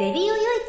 [0.00, 0.59] レディオよい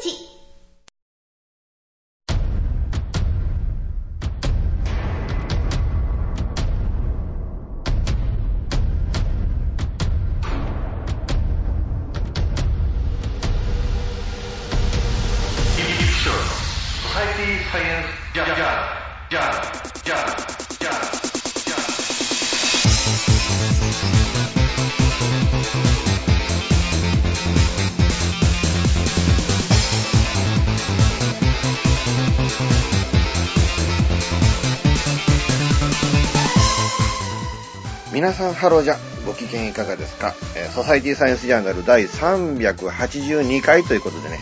[38.32, 38.96] 皆さんハローじゃ。
[39.26, 44.38] ご機嫌いかがですか、えーソサイティサイエンスジャーナル第382回ということでね。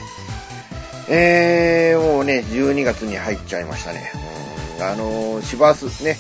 [1.08, 4.12] えー、もうね12月に入っちゃいましたね。
[4.78, 6.18] うんあのー、シバースね。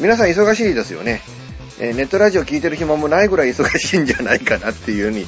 [0.00, 1.20] 皆さん忙しいですよね、
[1.80, 5.26] えーネットラジオ聞いてる暇もないぐらい忙しいんじゃないかなっていうふうに、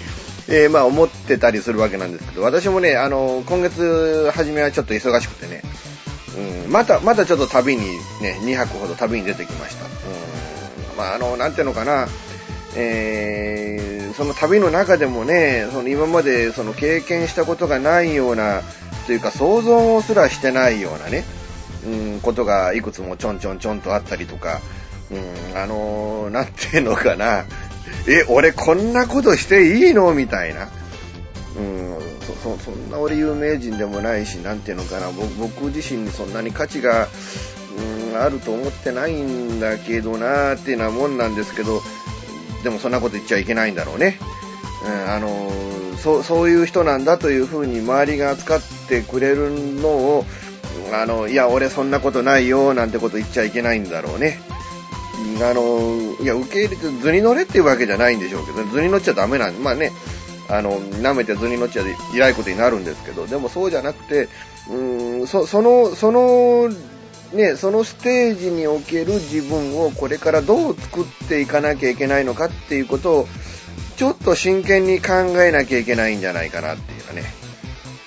[0.48, 5.60] えーまあ思ってたりするわけなんですけど私もねあのー今月初めはちょっと忙しくてね。
[6.64, 7.82] うん、また、またちょっと旅に
[8.22, 9.87] ね、2泊ほど旅に出てきました。
[10.98, 12.08] まあ、あの、なんていうのかな、
[12.76, 18.62] えー、その旅の中でもね、その今までその経験したことがないような、
[19.06, 21.24] というか想像すらしてないようなね、
[21.86, 24.60] うん、ことがいくつもちょんちょんちょんとあったりとか、
[25.10, 27.44] うん、あの、なんていうのかな、
[28.06, 30.12] え、俺こんなことしていいの？
[30.12, 30.68] みたいな。
[31.56, 31.98] うん、
[32.42, 37.08] そそそんな俺有名人でもないし、なんていうのかな、僕僕自身にそんなに価値が、
[38.18, 41.80] うん、あると思ってないんだけどなっていうなもんなんですけど、
[42.62, 44.18] でもそんなこと言っちゃいけないんだろうね。
[44.84, 45.50] うん、あの
[45.98, 50.24] そうそういう人なんだというふうに周りが扱ってくれるのを、
[50.92, 54.40] あの、いや、俺そんなことないよ、なんてこと言っちゃいけないんだろうね。
[55.42, 59.92] あの、いや、受け入れて図に乗れっていうわけじゃないんでしょうけど、図に乗っちゃダメなんで、まあね、
[60.48, 64.28] あの、舐めて図に乗っちゃいないことになるんですけど、でもそうじゃなくて、
[64.70, 66.70] うーん、そその、その、
[67.32, 73.28] ね、そのステージにおける自分をこれからどう作っていかなきゃいけないのかっていうことを、
[73.96, 75.12] ちょっと真剣に考
[75.42, 77.24] えなきゃいけないんじゃないかなっていうかね、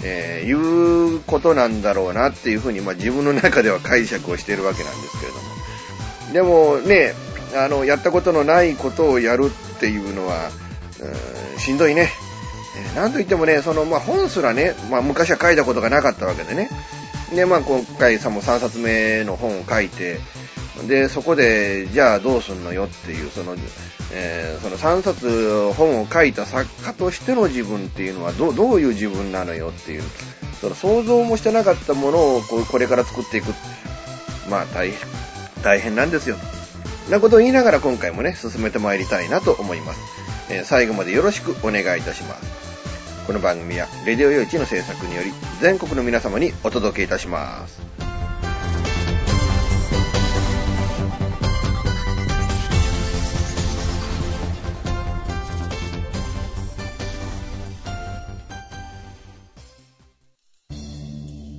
[0.04, 5.26] えーいうことなんだろうなっていうふうに、まあ自分の中では解釈をしているわけなんですけ
[6.40, 6.80] れども。
[6.80, 7.14] でもね、
[7.56, 10.50] あの、やったことのないことをやるっていうのは、
[11.00, 12.10] うんしんどいね。
[12.78, 16.70] えーなんといってもね、その、まあ、本すらね、まあ、昔は書いたことがなかったわけでね。
[17.34, 20.20] で、まあ、今回さ、も3冊目の本を書いて、
[20.88, 23.56] で、そこで、じゃあどうすんのよっていう、その、
[24.14, 30.04] えーその3冊本を書いた作家としての自分っていうのはどう、どういう自分なのよっていう、
[30.60, 33.54] その想像もしてなかったものをこうこれから作っていく。
[34.50, 34.98] まあ、大変、
[35.64, 36.36] 大変なんですよ。
[37.10, 40.00] なことを言いながら今回もね、進めてまいりたいなと思います。
[40.50, 42.71] えー最後までよろしくお願いいたします。
[43.28, 47.82] この番組は、レディオ用地の制作により、全国の皆様にお届けいたします。「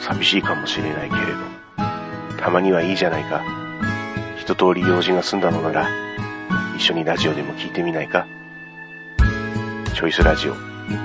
[0.00, 1.38] 寂しいかもしれないけれど、
[2.38, 3.42] たまにはいいじゃないか。
[4.38, 5.88] 一通り用事が済んだのなら、
[6.76, 8.26] 一緒にラジオでも聞いてみないか。
[9.94, 10.54] チョイスラジオ、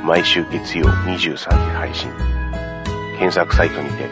[0.04, 2.10] 毎週月曜23時配信。
[3.20, 4.10] 検索サイトにて、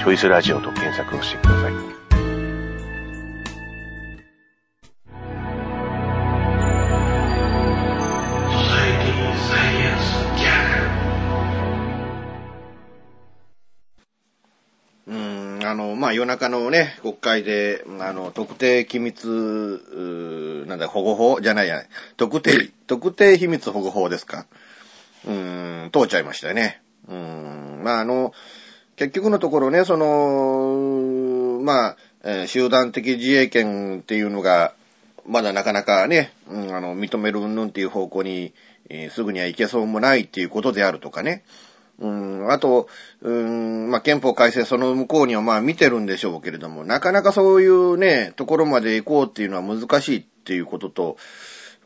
[0.00, 1.65] チョイスラジオと検索をしてください。
[16.16, 21.40] 夜中のね、国会で、あの、特定機密、なんだ、保護法？
[21.40, 21.82] じゃないや、
[22.16, 24.46] 特定、特定秘密保護法ですか？
[25.26, 26.80] うーん、通っちゃいましたよね。
[27.08, 28.32] うーん、まあ、あの、
[28.96, 34.74] 結局のところね、その、まあ、えー集団的自衛権っていうのが、
[35.26, 38.54] まだなかなかね、うん、あの、認める云々っていう方向に、
[38.88, 41.42] えーすぐには行けそうもないっていうことであるとかね。
[41.98, 42.88] うん、あと、
[43.22, 51.16] うん、まあ、憲法改正その向こうにはまあ見てるんでしょうけれども、なかなかそういうね、ところまで行こうっていうのは難しいっていうことと、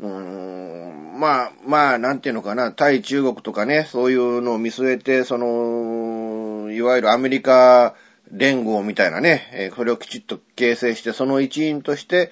[0.00, 7.94] うんまあ、まあ、なんていうのかな、対中国とかね、そういうのを見据えて、その、いわゆるアメリカ
[8.32, 12.30] 連合みたいなね、えーこれをきちっと形成して、その一員として、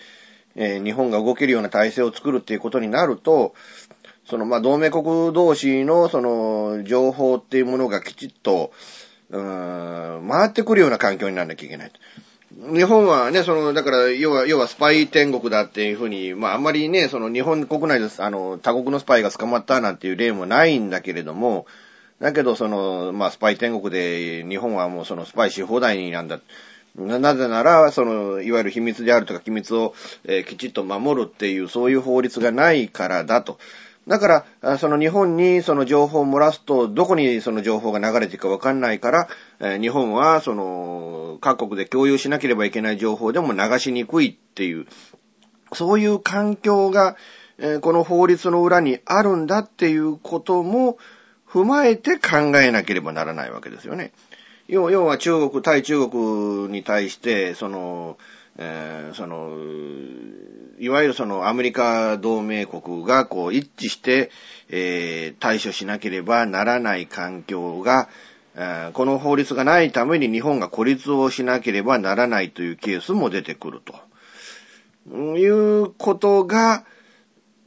[0.56, 3.54] え日本が動けるような体制を作るっていうことになると、
[4.28, 8.72] その、まあ、同盟国同士の、その、情報っていうものがきちっと、
[9.30, 11.92] うーん、回ってくるような環境にならなきゃいけない。
[12.74, 21.66] 日本はね、その、だから、要は、要はスパイ天国だっていうふうに、まあ、あんまりね、その日本国内で、あの、他国のスパイが捕まったなんていう例もないんだけれども、
[22.20, 26.40] だけど、その、まあ、スパイ天国で、日本はもうそのスパイし放題になんだ。
[26.96, 29.94] ななぜなら、その、いわゆる秘密であるとか機密を、
[30.24, 33.58] えーきちっと守るっていう、そういう法律がないからだと。
[34.08, 39.28] だから、その日本にその情報を漏らすと、どこにその情報が流れていくかわかんないか
[39.60, 44.86] ら、日本はその、各国で共有しなければいけない情報でも流しにくいっていう、
[45.74, 47.16] そういう環境が、
[47.82, 50.96] この法律の裏にあるんだっていうことも
[51.46, 54.12] 踏まえて考えなければならないわけですよね。
[54.68, 58.16] 要は中国、対中国に対して、その、
[58.58, 59.56] えーその、
[60.80, 64.30] いわゆるそのアメリカ同盟国がこう一致して、
[64.68, 68.08] えー対処しなければならない環境が、
[68.56, 73.94] えこの法律がないために日本が孤立をしなければならないというケースも出てくると。
[75.38, 76.84] いうことが、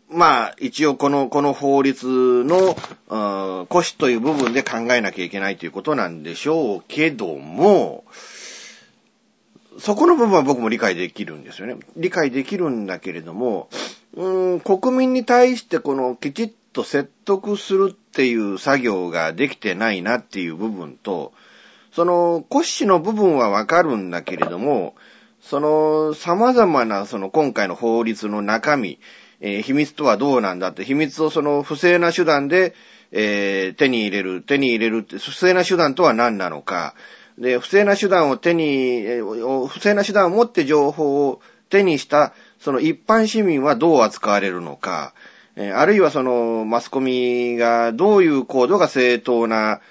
[0.09, 2.75] まあ、一応この、この法律の、
[3.09, 3.17] う
[3.63, 8.03] ん骨子という部分で考えなきゃいけないということなんでしょうけども、
[9.79, 11.77] そこの部分は僕も理解できるんですよね。
[11.95, 13.69] 理解できるんだけれども、
[14.15, 21.33] うん、国民に対してこのきちっと説得するっていう作業ができてないなっていう部分と、
[21.93, 24.95] その骨子の部分はわかるんだけれども、
[25.41, 28.99] その様々なその今回の法律の中身、
[29.39, 32.75] えー秘密とはどうなんだって、秘密をその不正な手段で、
[33.11, 36.93] えー手に入れる、手に入れるって、不正な手段とは何なのか、
[37.41, 39.03] で、不正な手段を手に、
[39.67, 45.13] 不正な手段を持って情報を手にした、その一般市民はどう扱われるのか、
[45.57, 49.81] あるいはそのマスコミがどういう行動が正当な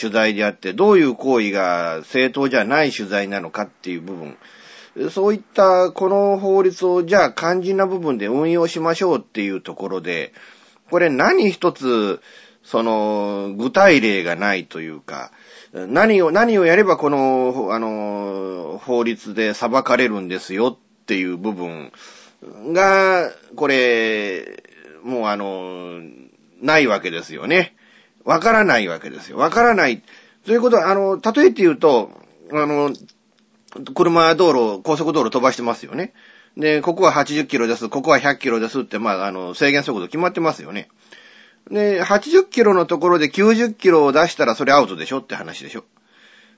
[0.00, 4.36] 取材であって、どういう行為が正当じゃない取材なのかっていう部分。
[5.10, 10.32] そういったこの法律をじゃあ肝心な部分で運用しましょうっていうところで、
[10.88, 12.20] これ何一つ、
[12.62, 15.32] その、具体例がないというか、
[15.72, 21.92] 何を、何をやればこの、あの、法律で裁かれるんですよっていう部分
[22.72, 24.62] が、これ、
[25.02, 26.00] もうあの、
[26.60, 27.74] ないわけですよね。
[28.24, 29.38] わからないわけですよ。
[29.38, 30.02] わからない。
[30.44, 32.10] ということは、あの、例えて言うと、
[32.52, 32.92] あの、
[33.94, 36.12] 車道路、高速道路飛ばしてますよね。
[36.56, 40.88] で、ここは80キロです、ここは100キロですって、まあ、あの、制限速度決まってますよね。
[41.70, 45.84] で、80キロのところで90キロを出したらそれアウトでしょって話でしょ。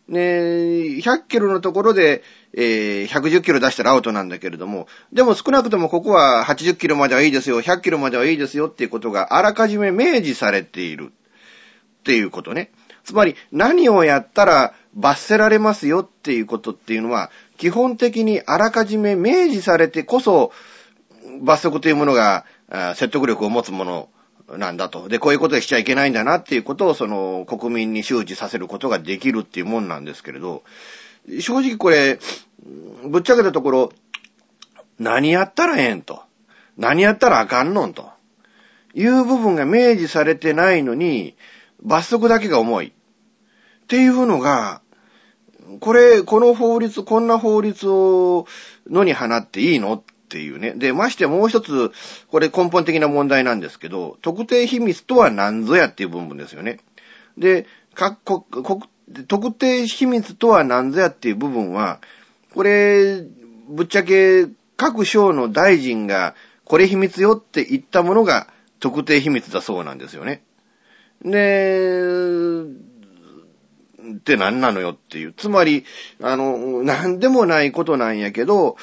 [0.08, 11.12] で、100キロのところで、えー110キロ出したらアウトなんだけれども、でも少なくともここは80キロまではいいですよ、100キロまではいいですよっていうことがあらかじめ明示されている
[12.00, 12.70] っていうことね。
[13.02, 20.52] つまり何をやったら罰せられますよっていうことっていうのは、基本的にあらかじめ明示されてこそ、
[21.40, 22.44] 罰則というものが
[22.94, 24.08] 説得力を持つもの
[24.48, 25.08] なんだと。
[25.08, 30.62] で、こういうことしちゃいけないんだなっていうことを、その、国民に周知させることができるっていうもんなんですけれど、
[31.40, 32.18] 正直これ、
[33.06, 33.92] ぶっちゃけたところ、
[34.98, 36.22] 何やったらええんと。
[36.76, 38.10] 何やったらあかんのんと。
[38.94, 41.36] いう部分が明示されてないのに、
[41.82, 42.86] 罰則だけが重い。
[42.88, 44.82] っていうのが、
[45.80, 48.46] これ、この法律、こんな法律を
[48.88, 50.72] 野に放っていいのっっていうね。
[50.72, 51.92] で、ましてもう一つ、
[52.28, 56.80] これ根本的な問題なんですけど、特定秘密とは何ぞやっていう部分ですよね。
[57.36, 58.82] で、各国、国
[59.28, 62.00] 特定秘密とは何ぞやっていう部分は、
[62.54, 63.22] これ、
[63.68, 68.48] ぶっちゃけ各省の大臣が、これ秘密よって言ったものが
[68.80, 70.42] 特定秘密だそうなんですよね。
[71.22, 72.64] で、
[74.12, 75.32] って何なのよっていう。
[75.32, 75.84] つまり、
[76.22, 78.76] あの、何でもないことなんやけど、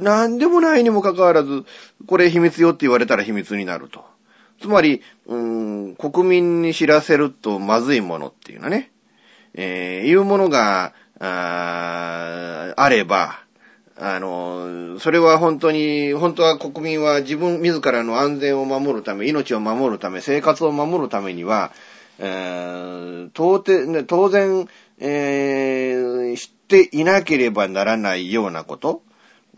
[0.00, 1.64] 何でもないにもかかわらず、
[2.06, 4.04] これ秘密よって言われたら秘密になると。
[4.60, 8.90] つまり、うん、国民に知らせるとまずいものっていうのね。
[9.54, 13.40] えー、いうものが、ああれば、
[13.98, 21.72] あの、それは本当に、本当は国民は自分自らの安全を守るため、命を守るため、生活を守るためには、
[22.18, 24.68] えー、当当然、
[24.98, 29.02] えー、知っていなければならないようなこと、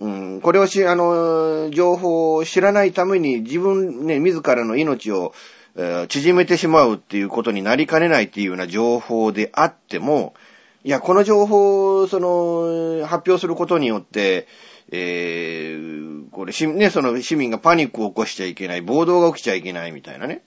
[0.03, 5.33] うん、これをし、あの、情報を知らないために自分ね、自らの命を、
[5.77, 10.35] えー、縮めてしまうっていうことになりかねないっていうような情報であっても、
[10.83, 14.49] いや、この情報を、その、発表することによって、
[14.91, 20.43] えー、これ、ね、その市民がパニックを起こしちゃいけない、暴動が起きちゃいけないみたいなね。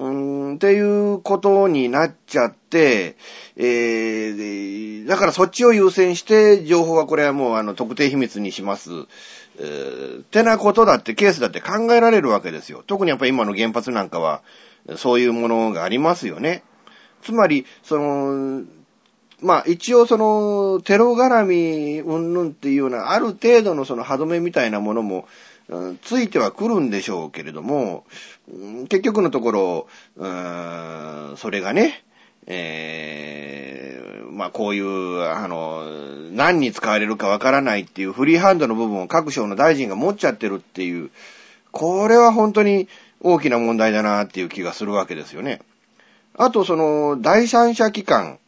[0.00, 3.16] うん、っていうことになっちゃって、
[3.56, 8.90] えー、だからそっちを優先して、情報はこれはもうあの特定秘密にします。
[9.58, 12.82] えー、ってなことだって、ケースだって考えられるわけですよ。
[12.86, 14.40] 特にやっぱり今の原発なんかは、
[14.96, 16.62] そういうものがありますよね。
[17.20, 18.62] つまり、その、
[19.42, 25.28] まあ一応その、テロ絡み、うんぬんっていうような、ある程度のその歯止めみたいなものも、
[26.02, 28.04] ついては来るんでしょうけれども、
[28.88, 29.88] 結局のところ、
[31.36, 32.04] それがね、
[32.46, 35.84] えー、まあこういう、あの、
[36.32, 41.10] 何に使われるかわからないっていうフリーハンドの部分を各省の大臣が持っちゃってるっていう、
[41.70, 42.88] これは本当に
[43.20, 45.60] 大きな問題だなっていう気がするわけですよね。
[46.36, 48.38] あとその、第三者機関、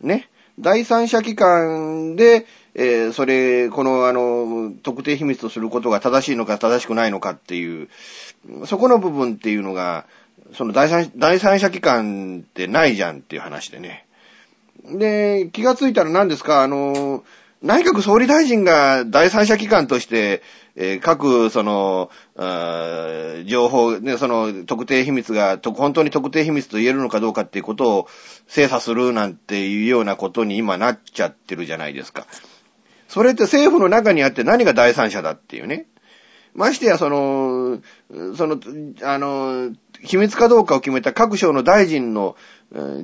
[0.00, 2.46] ね、第三者機関で、
[2.78, 7.88] えー、それ、この、あの、特定秘密とすることが正しいのか正しくないのかっていう、
[8.66, 10.04] そこの部分っていうのが、
[10.52, 14.06] その第三、第三者機関ってないじゃんっていう話でね。
[14.84, 17.24] で、気がついたら何ですか、あの、
[17.62, 20.42] 内閣総理大臣が第三者機関として、
[20.76, 22.10] えー、各、その、
[23.46, 28.08] 情報、ね、その、特定秘密が、本当に特定秘密と言えるのかどうかっていうことを
[28.46, 32.26] 精査するなんていうようなことに今なっちゃってるじゃないですか。
[33.08, 35.86] それって政府の中にあって何が第三者だっていうね。
[36.54, 37.80] ましてや、その、
[38.36, 38.58] その、
[39.02, 39.72] あの、
[40.02, 42.36] 秘密かどうかを決めた各省の大臣の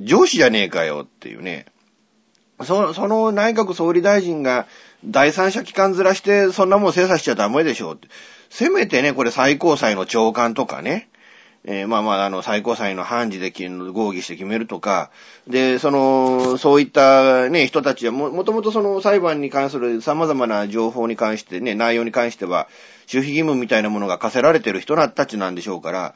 [0.01, 1.65] 上司じゃねえかよっていうね。
[2.63, 4.67] そその内閣総理大臣が
[5.05, 8.07] 第三者機関ずらしてそんなもん精査しちゃダメでしょうって。
[8.49, 11.09] せめてね、これ最高裁の長官とかね。
[11.65, 15.11] えー、まあまあ、あの、最高裁の判事で合議して決めるとか、
[15.47, 22.67] で、その、そういったね、人たちはも、もともとその裁判に関する様々な情報に関してね、内容に関しては、
[23.11, 26.15] 守秘義務みたいなものが課せられてる人たちなんでしょうから、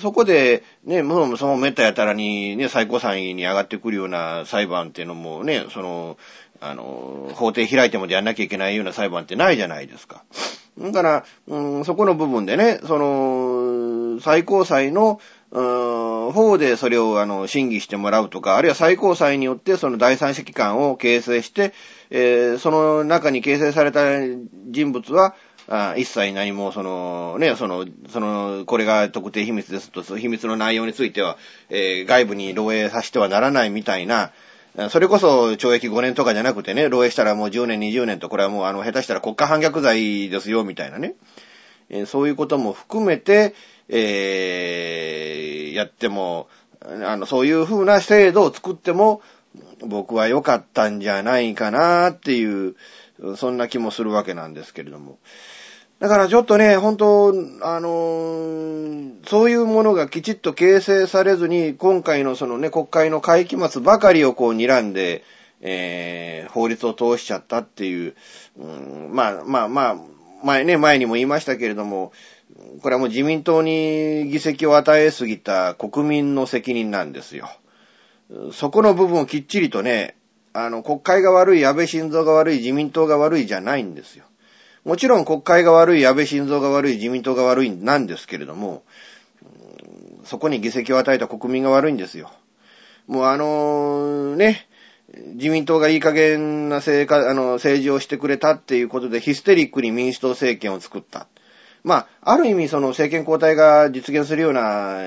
[0.00, 6.16] そこで、ね、もうそのめったやたらにね、最高裁に上がってくるような裁判っていうのもね、その、
[6.60, 10.24] あの、法廷開いてもやんなきゃいけないような裁判ってないじゃないですか。
[10.78, 13.63] だから、うん、そこの部分でね、その、
[14.20, 15.20] 最高裁の、
[15.54, 21.72] 方でそれをあの審議してもらうとか、あるいは最高裁によってその第三者機関を形成して、
[22.10, 24.18] えー、その中に形成された
[24.68, 25.34] 人物は、
[25.66, 31.38] あ一切何も、その、ね、その、その、これが特定秘密ですと、その秘密の内容については、
[31.70, 34.32] えー、外部に漏洩させてはならないみたいな、
[34.90, 41.14] それこそ懲役5年とかじゃなくてね、漏洩したらもう10年、20年と、これはもうあの、下手したら国家反逆罪ですよ、みたいなね。
[41.90, 43.54] えー、そういうことも含めて、
[43.88, 46.48] えー、やっても、
[46.80, 49.22] あの、そういう風な制度を作っても、
[49.86, 52.76] 僕は良かったんじゃないかなっていう、
[53.36, 55.18] そんな気もするわけなんですけれども。
[56.00, 57.28] だからちょっとね、本当
[57.62, 65.24] あのー、そういうものがきちっと形成されずに、今回のそのね、国会の会期末ばかりをこう睨んで、
[65.60, 68.14] えー、法律を通しちゃったっていう、
[68.58, 69.96] うん、まあまあまあ、
[70.44, 72.12] 前ね、前にも言いましたけれども、
[72.82, 77.48] これはもう自民党に議席を与えすぎた国民の責任なんですよ。
[78.52, 80.16] そこの部分をきっちりとね、
[80.52, 84.24] あの、国会が悪い、安倍晋三が悪い、自民党が悪いじゃないんですよ。
[84.84, 88.84] もちろん国会が悪い、安倍晋三が悪い、自民党が悪いなんですけれども、
[90.24, 92.30] そこに議席を与えた国民が悪いんですよ。
[93.06, 94.68] もうあの、ね、
[95.34, 101.28] 自民党がいい加減な政あの政治をしてくれたっていうことでヒステリックに民主党政権を作った。
[101.84, 104.98] まあ、ある意味その政権交代が実現するような、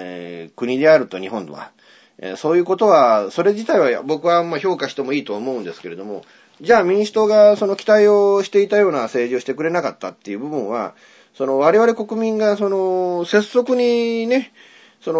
[0.55, 1.71] 国であると日本は。
[2.37, 6.23] そういうことは、それ自体は僕はま評価してもいいと思うんですけれども、
[6.61, 10.95] じゃあ民主党がその期待をしていたような政治をしてくれなかったっていう部分は、
[11.35, 14.51] その我々国民がその拙速にね、
[15.01, 15.19] その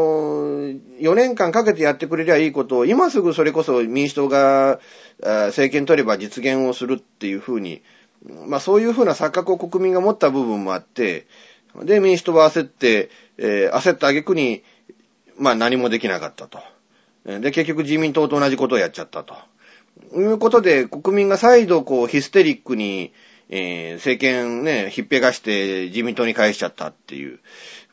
[1.00, 4.80] 4年間かけてやってくれりゃいいことを今すぐそれこそ民主党が
[5.22, 7.84] 政権取れば実現をするっていうふうに、
[8.48, 11.28] まあそういうふうな錯覚を国民が持った部分もあって、
[11.84, 14.64] で民主党は焦って、えー、焦った挙句に、
[15.38, 16.60] まあ何もできなかったと。
[17.26, 19.36] で、結局自民党と同じことをやっちゃったと。
[20.16, 23.12] いうことで、国民が再度こうヒステリックに、
[23.50, 27.40] えー、政権ね、ひっぺがして自民党に返しちゃったっていう、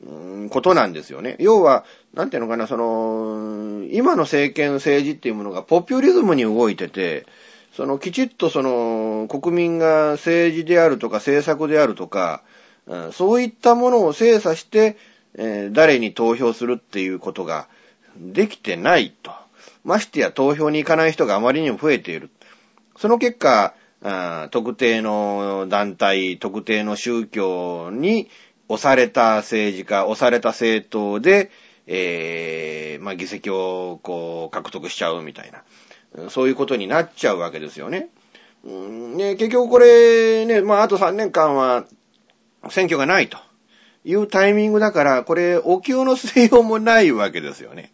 [0.03, 1.37] うん、ことなんですよね。
[1.39, 7.27] 要は、なんていうのかな、その、今の政権政治っていうものがポピュリズムに動いてて、
[7.77, 12.43] そのきちっとその国民が政治であるとか政策であるとか、
[13.13, 14.97] そういったものを精査して、
[15.73, 17.69] 誰に投票するっていうことが
[18.17, 19.33] できてないと。
[19.85, 22.31] ましてや投票に行かない人があまりにも増えている。
[22.97, 23.75] その結果、
[24.51, 28.29] 特定の団体、特定の宗教に
[28.69, 31.51] 押された政治家、押された政党で、
[31.87, 38.09] えー、まあ、議席をこう獲得しちゃうみたいな、そういうことになっちゃうわけですよね。
[38.65, 41.85] うんね結局これね、まあ、あと3年間は
[42.71, 43.39] 選挙がないと
[44.05, 47.93] いうタイミングだから、これ、お給の据えようもないわけですよね。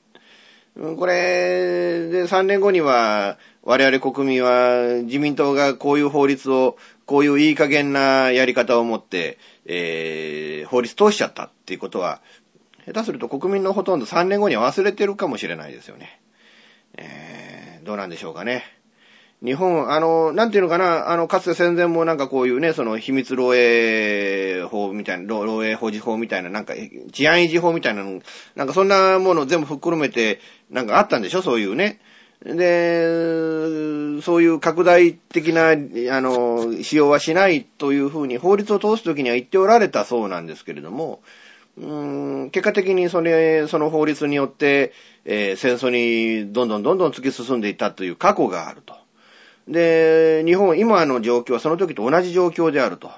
[0.97, 12.21] これ、で、3年後には、我々国民は自民党がこういう法律を、こういういい加減なやり方を持って、えー、法律通しちゃったっていうことは、
[12.87, 16.21] 下手すると国民のほとんど3年後には忘れてるかもしれないですよね。
[16.97, 18.65] えー、どうなんでしょうかね。
[19.43, 26.75] 日本、あの、なんていうのかな、あの、かつて戦前もなんかこういうね、その秘密漏洩法みたいな、漏洩保持法みたいな、なんか
[27.13, 28.21] 治安維持法みたいなの、
[28.55, 32.01] なんかそんなものを全部含めて、なんかあったんでしょそういうね。
[32.45, 35.75] で、そういう拡大的な、あ
[36.21, 41.23] の、使用はしないというふうに法律を通すときには言っておられたそうなんですけれども、
[41.79, 44.93] うーん結果的にそれ、その法律によって、
[45.25, 49.00] えー、戦争にどんどんどんどん突き進んでいったという過去があると。
[49.71, 53.11] で、日本、今の状況はその時と同じ状況であると。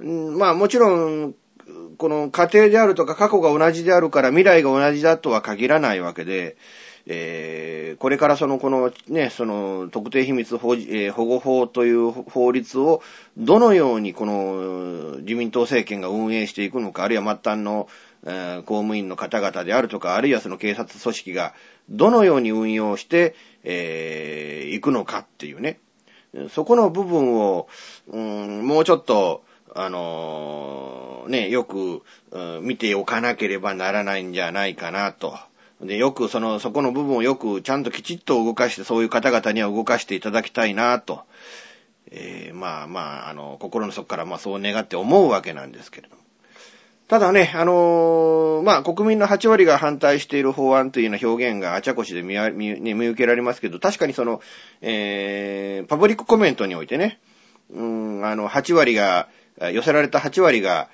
[0.00, 1.34] まあもちろん、
[1.98, 6.56] この家庭であるとか過去が同じであるから未来が同じだとは限らないわけで、
[7.06, 13.02] えー、これからその、このね、その、特定秘密保,、え、保護法という法律を、
[13.36, 17.88] どのようにこの、自民党政権が運営していくのか、あるいは末端の、
[18.24, 21.54] え、公務員の方々であるとか、あるいはその警察組織が、
[21.90, 25.78] どのように運用して、えー、行くのかっていうね。
[26.50, 27.68] そこの部分を、
[28.08, 29.44] うん、もうちょっと、
[29.74, 35.38] あのー、ね、よく、うん、見ておかなければならないんじゃないかなと。
[35.80, 41.22] で、よく、その、そこの部分をよく、ちゃんときちっと動かして、そういう方々には動かしていただきたいなと。
[42.10, 46.21] えー、まあまあ、あの、心の底から、まあそう願って思うわけなんですけれども。
[47.12, 54.40] ただね、あのー、まあ、国民の8割が反対している法案というような表現があちゃこちで見見見受けられますけど、確かにその、
[54.80, 57.20] えー、パブリックコメントにおいてね、
[57.70, 59.28] うん、あの、8割が、
[59.60, 60.88] 寄せられた8割が、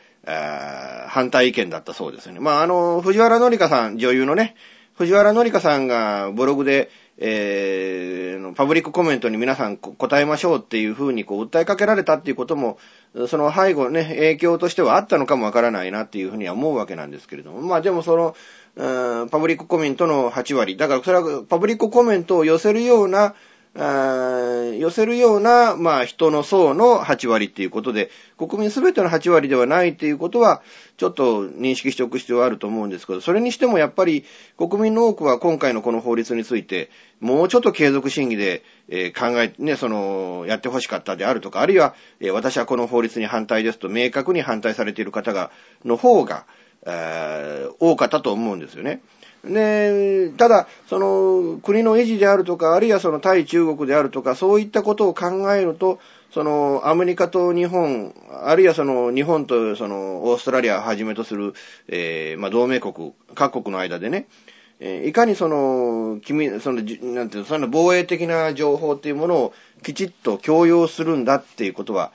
[1.07, 2.41] 反対意見だったそうですね。
[2.41, 4.57] まあ、あの、藤原紀香さん、女優のね、
[4.97, 12.79] 藤原紀香さんがブログで、えー、パブリックコメントに皆さん答えましょうっていうふうにこう訴えかけられたっていうことも、
[13.27, 18.37] その背後ね、影響としてはあったのかもわからないなっていうふうには思うわけなんですけれども、まあでもその、
[18.77, 23.35] パブリックコメントの8割、だからそれはパブリックコメントを寄せるような、
[23.75, 30.63] 寄せるような、まあ、人の層の8割っていうことで、国民すべての8割ではないっていうことは、
[30.97, 34.25] ちょっと認識しておく必要はあると思うんですけど、それにしてもやっぱり、
[34.57, 45.51] 国民の多くは今回のこの法律について、もうちょっと継続審議で、えー、考え、ね、その、やってほしかったであるとか、あるいは、えー、私はこの法律に反対ですと明確に反対されている方が、
[45.85, 46.47] の方が、
[46.87, 49.01] えー、多かったと思うんですよね。
[49.45, 56.01] で、ただ、その、国の維持であるとか、あるいはその対中国であるとか、そういったことを考えると、
[56.33, 58.15] その、アメリカと日本、
[58.45, 61.55] あるいはその、日本とその、オーストラリアをはじめとする、
[61.89, 64.27] えー、まあ、同盟国、各国の間でね、
[64.81, 72.13] えー、いかにその、君、その、なんていうの、その防衛的な情報っていうものをきちっと強要するんだっていうことは、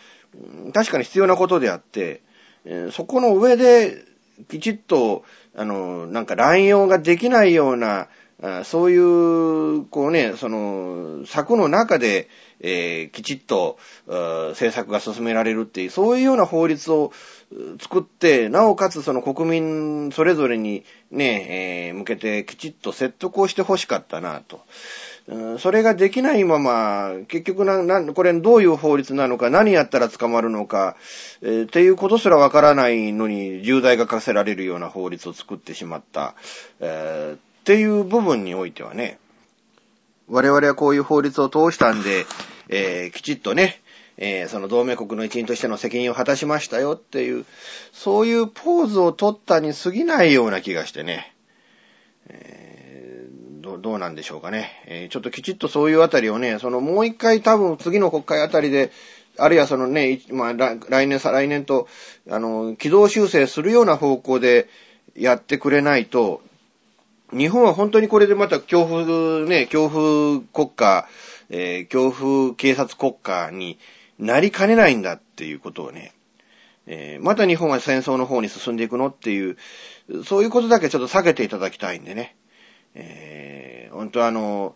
[0.73, 2.21] 確かに必要なことであって、
[2.65, 4.12] えー、そこの上で、
[4.49, 5.23] きちっと、
[5.55, 8.07] あの、なんか乱用ができないような、
[8.65, 12.27] そういう、こうね、その、策の中で、
[12.59, 17.11] えー、きちっと、政策が進められるっていう、そういうような法律を
[17.79, 24.61] 作って、なおかつその国民それぞれにね、えー、向けてきちっと説得をしてほしかったなと。
[25.57, 30.97] それができないまま、結局な、な、これどういう法律なのか、何やったら捕まるのか、
[31.41, 36.35] えー、っていうことすらわからないのに、重大が課せられるような法律を作ってしまった、
[36.81, 39.17] えー、っていう部分においてはね、
[40.27, 42.25] 我々はこういう法律を通したんで、
[42.67, 43.81] えー、きちっとね、
[44.17, 46.93] えー、その同盟国の一員としての責任を果たしましたよ。
[46.93, 47.45] っていう、
[47.93, 51.33] そういうポーズを取ったに過ぎないような気がしてね、
[52.27, 52.82] えー
[53.63, 54.83] どどうなんでしょうかね。
[54.87, 58.91] えーちょっときちっとそういうあたりをね、そのもう一回多分次の国会あたりで、
[59.37, 61.87] あるいはそのね、まあ、来年、再来年と、
[62.29, 64.67] あの、軌道修正するような方向で
[65.15, 66.41] やってくれないと、
[67.31, 71.07] 日本は本当にこれでまた恐怖、ね、恐怖国家、
[71.49, 73.79] えー恐怖警察国家に
[74.19, 76.13] なりかねないんだっていうことをね、
[76.85, 79.55] えーまた日本は戦争の方に進んでいくのっていう、
[80.25, 82.35] そういうことだけちょっと避けていただきたいんでね。
[82.95, 84.75] えー本当あの、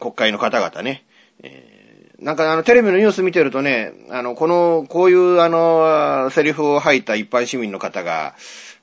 [0.00, 1.04] 国会の方々ね、
[1.42, 1.82] えー
[2.22, 8.36] なんかあのテレビのニュース見てるとね、あの、この、こういうあの、セリフを吐いた一般市民の方が、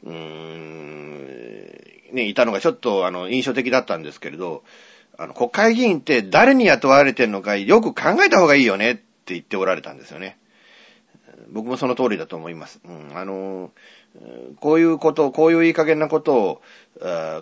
[0.04, 1.30] うーん、
[2.12, 4.64] ね、いたのがちょっとあの、印象的だったんですけれど、
[5.18, 10.38] あの、国会議員って誰に雇われてるのかよく考えた方がいいよねって言っておられたんですよね。
[11.50, 12.82] 僕もその通りだと思います。
[12.86, 13.72] うん、あの、
[14.60, 16.62] こういうことを、こういういい加減なことを、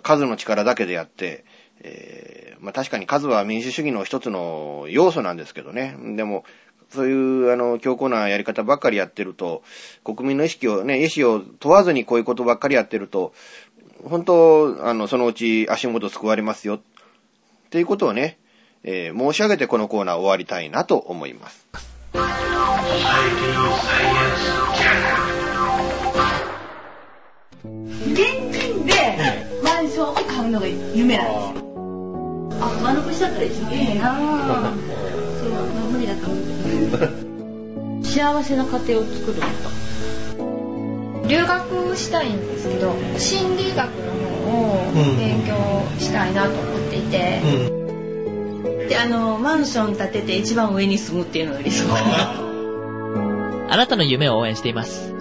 [0.02, 1.44] 数の力だけでやって、
[1.80, 5.96] えーまあ確かに数は民主主義の一つの要素なんですけどね。
[6.16, 6.44] でも、
[6.90, 9.62] そういう、あの、強硬なやり方ばっかりやってると、
[10.04, 13.32] 国民の意識をね、意思を問わずにこういうことばっかりやってると、
[14.04, 16.76] 本当、あの、そのうち足元救われますよ。
[16.76, 16.80] っ
[17.70, 18.38] ていうことをね、
[18.84, 21.66] えー申し上げてこのコーナー終わりたいなと思います。
[30.48, 31.68] うのが夢なんですよ。
[32.60, 34.18] あ、丸腰だったら一番いいなぁ。
[35.38, 38.04] そう、まあ無理だと思う。
[38.04, 39.42] 幸せな家庭を作る。
[41.28, 45.54] 留学したいんですけど心理学の方を勉強
[45.98, 47.42] したいなと思っていて、
[48.88, 52.48] で、あの、マンション建てて一番上に住むっていうのが理想 かな。
[53.70, 55.12] あなたの夢を応援しています。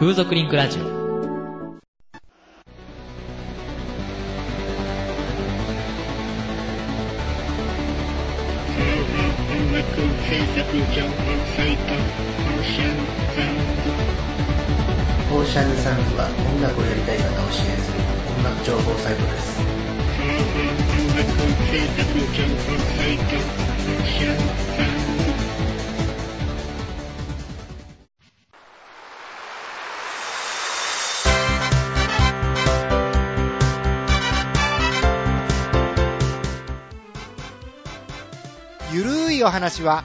[0.00, 0.91] 風俗リンクラジオ。
[10.92, 10.98] オー
[15.46, 17.98] シャンサンズは音楽をやりたい方を支援する
[18.36, 19.62] 音楽情報サイトです。
[38.92, 40.04] ゆるいお話は、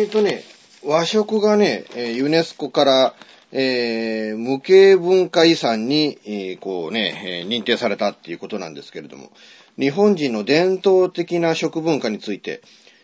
[0.00, 0.42] えーとね、
[0.82, 3.14] 和食がね、ユネスコから、
[3.52, 9.30] えー無形文化遺産に、えーこうね、えー認定されたっていうことなんですけれども、
[9.78, 12.62] 日本人の伝統的な食文化について、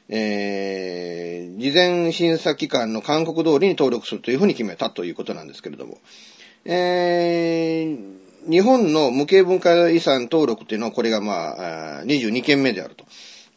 [0.09, 5.98] えー事前審査機関の勧告通りに登録するというふうに決めたということなんですけれども、
[6.64, 13.04] えー日本の無形文化遺産登録っていうのはこれがまあ、22件目であると。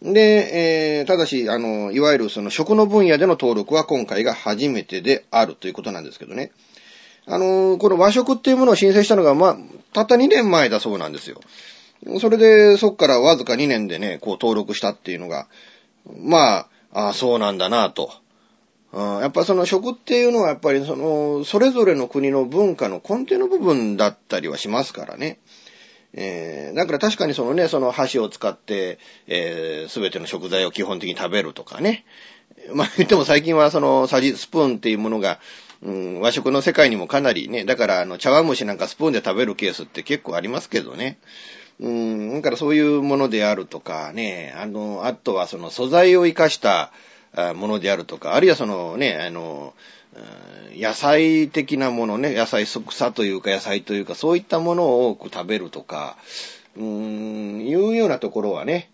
[0.02, 6.52] で、えーただし、あの、いわゆるその食の分野での登録は今回が初めてであるということなんですけどね。
[7.26, 9.58] あの、この和食っていうものを申請したのが、まあ、
[9.94, 11.42] たった2年前だそうなんですよ。
[12.20, 15.48] それで、そっからわずか2年でね、こう登録したっていうのが、
[16.18, 18.12] まあ、ああ、そうなんだなと。
[18.92, 25.40] うんやっぱその食っていうのはやっぱりその、それぞれの国の文化の根底の部分だったりはしますからね。
[26.14, 32.06] えー、だから確かにそのね、その箸を使って、えー、すべての食材を基本的に食べるとかね。
[32.74, 35.40] まあ言っても最近はその、さじ、スプーンっていうものが、
[35.82, 41.20] うん、和食の世界にもかなりね、だからあの、茶碗蒸しなんかスプーンで食べるケースって結構ありますけどね。
[41.80, 46.92] うん、だからそういうものであるとかね、あの、あとはその素材を活かした
[47.56, 49.74] ものであるとか、あるいはそのね、あの、
[50.76, 56.18] 野菜的なものね、野菜草というか野菜というか、そういったものを多く食べるとか、
[56.78, 58.90] うーん、いうようなところはね、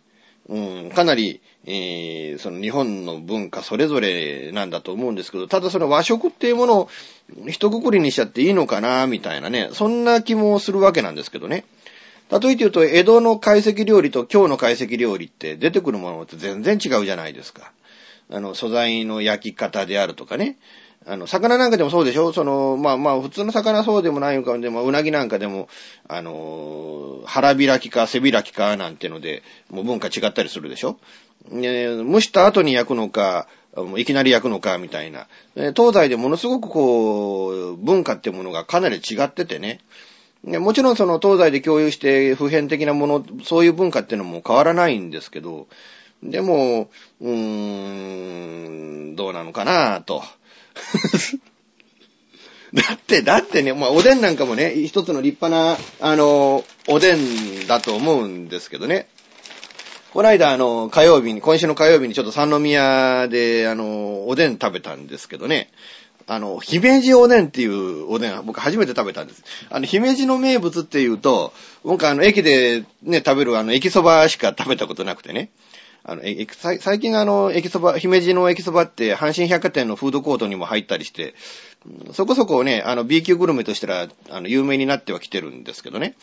[0.47, 6.89] うん、かなり、えーその日本の文化それぞれなんだと思うんですけど、ただその和食っていうものを
[7.47, 11.65] 一括りにしちゃっていいのかな、みたいなね、そんな気もするわけなんですけどね。
[12.30, 17.71] 例えて言うと、江戸の懐石料理と今日の懐石料理って出てくるものって全然違うじゃないですか。
[18.32, 20.58] あの、素材の焼き方であるとかね。
[21.07, 22.33] あの、魚なんかでもそうでしょ？
[22.33, 25.69] その、まあまあ、普通の魚そうでもないのかでも、うなぎなんかでも、
[26.07, 30.97] あの、腹開きか背開きかなんてので、もう文化違ったりするでしょ？
[31.49, 33.47] ね、蒸した後に焼くのか、
[33.97, 35.27] いきなり焼くのか、みたいな。
[35.55, 39.81] 東西でものすごくこう、文化ってものがかなり違っててね。
[40.43, 45.67] もちろんその東西で共有して普遍的なもの、そういう文化ってのも変わらないんですけど、
[46.23, 46.89] でも、
[47.21, 50.23] うーん、どうなのかなと。
[52.73, 59.07] だって、だってね、まあ、おでんなんかもね、一つの立派な、あの、おでんだと思うんですけどね。
[60.13, 65.69] この間、あの、火曜日に、今週の火曜日にちょっと三宮で、あの、おでん食べたんですけどね。
[66.27, 69.43] あの、姫路おでんっていうおでん、僕初めて食べたんです。
[69.69, 75.49] あの、姫路の名物っていうと、僕あの、駅でね、食べるあの、駅そばしか食べたことなくてね。
[76.07, 76.47] あの、え、
[76.79, 81.33] 最近あの、駅そば、姫路の駅そばって阪神百貨店のフードコートにも入ったりして、
[82.13, 86.15] そこそこね、あの、B 級グルメとしては、あの、有名になってはきてるんですけどね。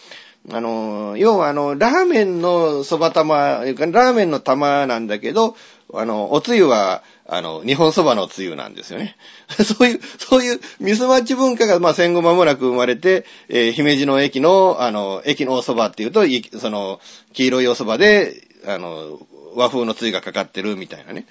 [0.51, 5.57] あの、要はあの、ラーメンのそば玉、ラーメンの玉なんだけど、
[5.93, 9.17] あの、おつゆは、あの、日本そばのつゆなんですよね。
[9.51, 16.25] そういう、そういうミスマッチ文化が、まあ、戦後間もなく生まれて、えー、姫路の駅の、あの、駅のお蕎麦っていうと、
[16.59, 17.01] その、
[17.33, 19.21] 黄色いお蕎麦で、あの、
[19.55, 21.27] 和風のつゆがかかってるみたいなね。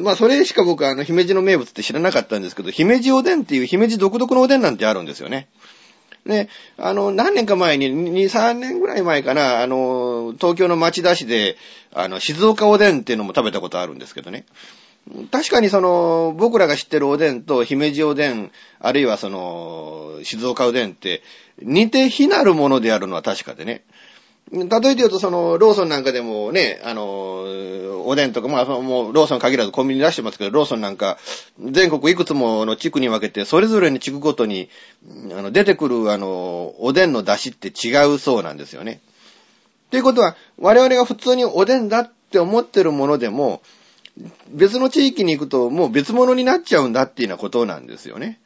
[0.00, 5.48] まあ、それしか僕はあの、姫路の名物って知らなかったんですけど、姫路おでんっていう姫路独特のおでんなんてあるんですよね。
[6.26, 6.48] で、
[6.78, 11.56] あの、何年か前に、2、3年ぐらい前かな、あの、東京の町田市で、
[11.92, 14.44] あの、静岡おでんっていうのも食べたことあるんですけどね。
[15.32, 21.22] 確かにその、僕らが知ってるおでんと姫路おでん、あるいはその、静岡おでんって、
[21.60, 23.82] 似て非なるものであるのは確かでね。
[24.52, 27.02] 例えて言うと、その、ローソンなんかでもね、あの、
[28.04, 31.16] おでんとか、まあ、もう、ローソン限らずコンビニ出してますけど、ローソンなんか、
[31.58, 34.68] 全国いくつもの地区に分けて、それぞれの地区ごとに、
[35.32, 39.00] あの、出てくる、あの、おでんの出汁って違うそうなんですよね。
[39.90, 43.62] ということは、我々が普通におでんだって思ってるものでも、
[44.50, 48.38] 別の地域に行くともう別物になっちゃうんだっていうようなことなんですよね。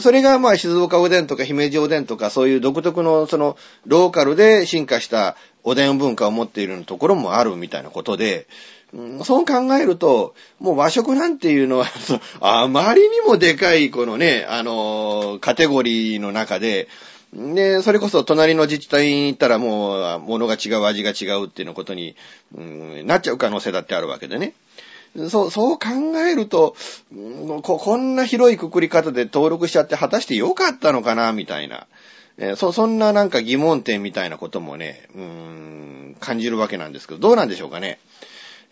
[0.00, 8.46] それがまあ静岡おでんとか姫路おでんとかそういう独特のそのローカルで進化したおでん文化を持っているところもあるみたいなことで、
[9.24, 11.86] そう考えると、もう和食なんていうのは、
[12.40, 16.88] あまりにもでかいこのね、あの、カテゴリーの中で、
[17.32, 22.14] で、それこそ隣の自治体に行ったらもう、物が違う、味が違うっていうのことに、
[23.04, 24.52] なっちゃう可能性だってあるわけでね。
[25.28, 25.88] そう、そう考
[26.26, 26.74] えると、
[27.62, 31.86] こ、こんな広いくくり方で登録しちゃって果たしてよかったのかな、みたいな。
[32.38, 37.98] えー、そ、そんななんか疑問点みたいなこともね、うーん、感じるわけなんですけど、どうなんでしょうかね。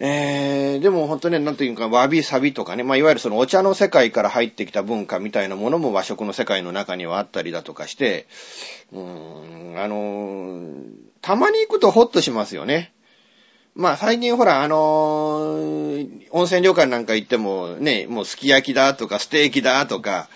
[0.03, 8.27] えー、でも本当ね、なんというか、わびさびとかね、まあ、いわゆるそのお茶の世界から入ってきた文化みたいなものも和食の世界の中にはあったりだとかして、
[8.93, 10.85] うーん、あのー、
[11.21, 12.93] たまに行くとホッとしますよね。
[13.75, 20.29] まあ最近ほら、あのー、温泉旅館なんか行ってもね、もうすき焼きだとかステーキだとか、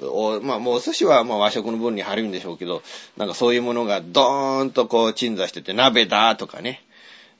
[0.00, 2.82] おまあもうお寿司はまあ和食の分に入るんでしょうけど、
[3.16, 6.82] なんかそういうものがドーンとこう鎮座してて鍋だとかね。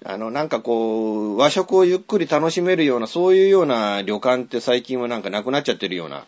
[0.05, 6.25] あの、なんかこう、和食をゆっくり楽しめるような、そういうような旅館って最近はなんかなくなっちゃってるような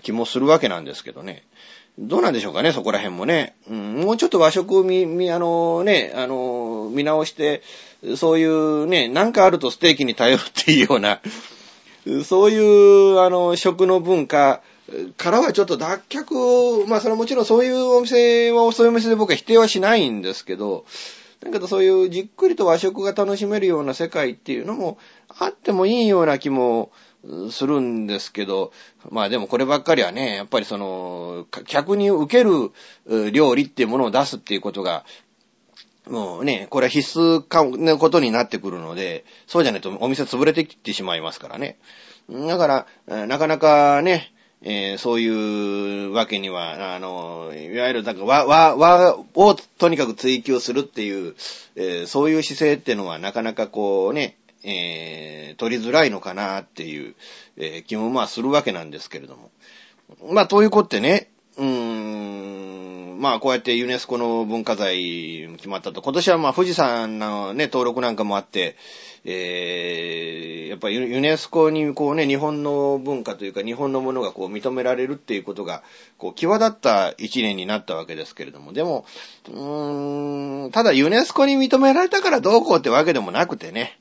[0.00, 1.44] 気もするわけなんですけどね。
[1.98, 3.54] どうなんでしょうかね、そこら辺もね。
[3.70, 7.62] うん、もうちょっと和食を見、見、あのね、あの、見直して、
[8.16, 11.20] そういうね、なんかあるとステーキに頼るっていうような、
[12.24, 14.60] そういう、あの、食の文化
[15.16, 20.84] からはちょっと脱却を、まあそれはもちろんそういうお店はそういうお店で僕は否定はしないんですけど、
[21.40, 26.90] だけどそういうじっくりと和食が楽しめるような世界っていうのもあってもいいような気も
[27.50, 28.72] するんですけど、
[29.10, 32.72] まあでもこればっかりはね、やっぱりその、客に受ける
[33.32, 35.04] 料理っていうものを出すっていうことが、
[36.08, 41.78] もうね、これは必須か、なことになってくるので、そうじゃないとお店潰れてきてしまいますからね。
[42.30, 44.32] だから、なかなかね、
[44.66, 51.34] えー、そういうわけには、あの、いわゆる、なんか和、和、和をとにかく追求するっていう、
[51.76, 57.14] えー、そういう姿勢っていうのはなかなかこうね、えー、取りづらいのかなっていう、
[57.56, 59.50] えー、気もまあするわけなんですけれども。
[60.30, 66.02] まあ、ということでね、うーん、まあ、こうやってユネスコの文化財決まったと。
[66.02, 68.76] 今年はまあ、富士山のね、登録なんかもあって、
[69.24, 75.82] えー、やっぱりユネスコにこうね、日本の文化というか日本のものがこう認められるっていうことが、
[76.18, 79.06] こう、際立った一年になったわけですけれども、でも、
[79.48, 83.98] うーん、ただユネスコに認められたからどうこうってわけでもなくてね、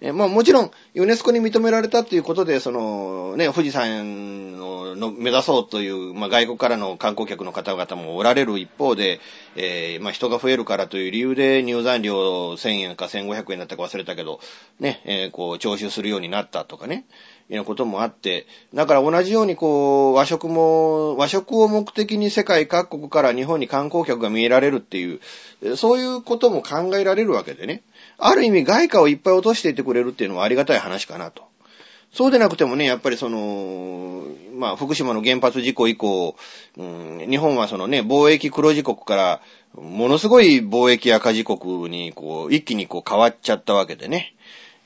[0.00, 9.20] えまあもちろん、ユネスコに認められたっていうことで、その、ね、富士山のの目指そうという、まあ外国からの観光客の方々もおられる一方で、
[9.56, 14.40] えーまあ人が増えるからという理由で入山料1000円か1500円だったか忘れたけど、
[14.80, 17.06] ね、えーこう、徴収するようになったとかね、
[17.48, 27.82] いうこともあって、だから同じようにこう、和食も、和食を目的に世界各国から日本に観光客が見えられるっていう、そういうことも考えられるわけでね。
[28.18, 31.44] ある意味外貨をいっぱい落としていってくれるっていうのはありがたい話かなと。
[32.12, 34.24] そうでなくてもね、やっぱりその、
[34.54, 36.34] まあ、福島の原発事故以降、
[36.78, 39.40] うん、日本はそのね、貿易黒字国から、
[39.74, 44.34] ものすごい貿易赤字国に、こう、一気にこう変わっちゃったわけでね。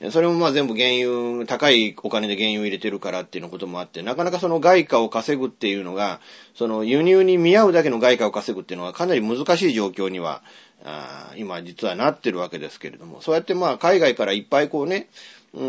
[0.09, 6.19] それもまあ全部原油、高いお金で原油入れてるからっていうのこともあって、なかなかその外貨を稼ぐっていうのが、
[6.55, 10.41] その輸入に見合うだけの外貨を稼ぐっていうのはかなり難しい状況には、
[10.83, 15.09] あ今実はなってるわけですけれども、そうやってまあ海外からいっぱいこうね、
[15.53, 15.63] うー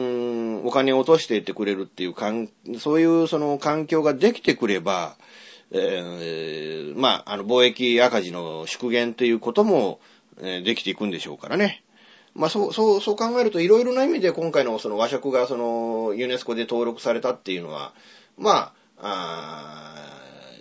[0.63, 2.49] ん、お金を落としていってくれるっていうかん、
[2.79, 5.17] そういうその環境ができてくれば、
[5.73, 10.01] えーまあ、あの、貿易赤字の縮減ということも、
[10.41, 11.83] えーできていくんでしょうからね。
[12.35, 17.93] まあ、そう、そう、そう考えると、いろいろな意味で今回のその和食がその、ユネスコで登録されたっていうのは、
[18.39, 19.95] まあ、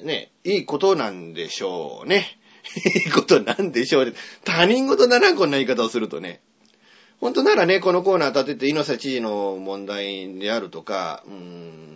[0.01, 2.39] あね、いいことなんでしょうね。
[3.13, 4.13] ことなんでしょうね。
[4.43, 6.41] 他人事だな、こんな言い方をするとね。
[7.19, 11.91] 本当ならね、このコーナー立てて、猪瀬知事の問題であるとか、うーん、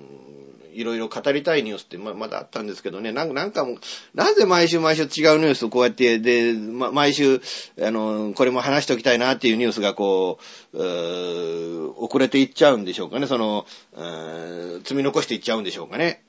[0.76, 3.78] いろいろ語りたいニュースってままだあったんですけどね、なんかなんかも、
[4.14, 7.42] なぜ毎週毎週違うニュースをこうやって、で、ま、毎週、
[7.82, 10.38] あの、これも話しておきたいなっていうニュースがこ
[10.74, 16.25] う、うー遅れていっちゃうんでしょうかね、その、うー積み残していっちゃうんでしょうかね。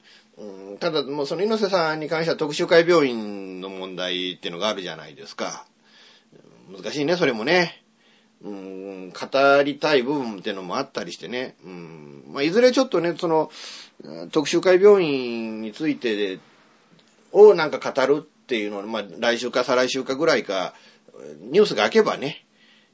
[0.81, 5.66] ただ、もうその猪瀬さんに関しては特集会病院の問題っていうのがあるじゃないですか。
[6.70, 7.83] 難しいね、それもね。
[8.42, 11.57] うん、語りたい部分っていうのもあったりしてね。
[11.64, 13.51] うん、まあ、いずれちょっとね、その、
[14.31, 16.38] 特集会病院について、
[17.33, 20.75] をなんか語るっていうのを、まあ、来週か再来週かぐらいか、
[21.51, 22.45] ニュースが開けばね、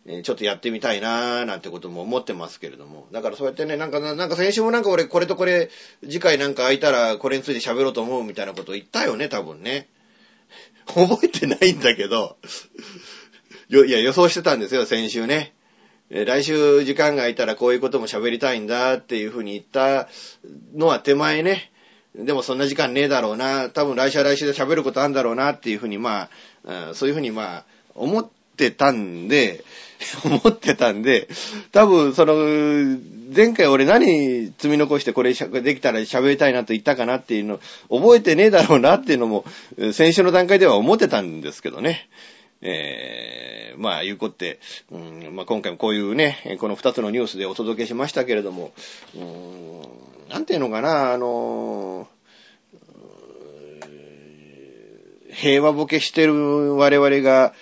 [0.07, 3.07] えちょっとやってみたいなーなんてことも思ってますけれども。
[3.13, 5.71] だからそうやってね、なんか、なんか先週もなんか俺これとこれ、
[6.03, 9.89] 次回なんか空いたらこれについて喋ろうと思うみたいなこと言ったよね、多分ね。
[10.87, 12.37] 覚えてないんだけど。
[13.71, 15.55] いや、予想してたんですよ、先週ね。
[16.11, 20.09] 来週時間が空いたらこういうことも喋りたいんだっていうふうに言った
[20.75, 21.71] のは手前ね。
[22.15, 23.71] でもそんな時間ねえだろうな。
[23.71, 26.29] 多分来週は来週で喋ることあるんだろうなっていうふうにま
[26.67, 29.65] あ、そういうふうにまあ、思ってってたんで、
[30.25, 31.29] 思ってたんで、
[31.71, 32.35] 多分その、
[33.35, 39.45] 前回俺何積み残してこれできたら喋りたいなと言ったかなっていうの、覚えてねえだろうなっていうのも、
[39.93, 42.09] 先週の段階では思ってたんですけどね。
[42.65, 44.61] えー、まあ、いうこって、
[44.93, 48.73] うん、まあ今回もこういうね、この二つのニュースでお届けしましたけれども、
[49.17, 49.83] うん、
[50.31, 52.09] なんていうのかな、あの、
[55.33, 57.53] 平和ボケしてる我々が、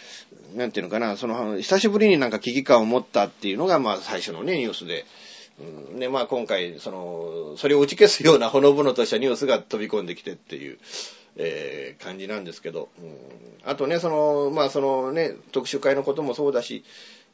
[0.54, 5.04] なんていうのかな、その、久しぶりになんか危機感を持ったっていうのが、まあ最初のね、ニュースで。
[5.92, 5.98] うん。
[5.98, 10.78] で、まあ今回、その、それを打ち消すようなほのぼのとしたニュースが飛び込んできてっていう、
[11.36, 13.16] えー感じなんですけど、うん。
[13.64, 16.84] あとね、その、まあそのね、特集会のこともそうだし、